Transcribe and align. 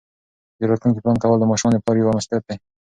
د 0.59 0.61
راتلونکي 0.69 0.99
پلان 1.03 1.17
کول 1.21 1.37
د 1.39 1.45
ماشومانو 1.51 1.77
د 1.77 1.83
پلار 1.83 1.95
یوه 2.01 2.15
مسؤلیت 2.17 2.43
ده. 2.47 2.55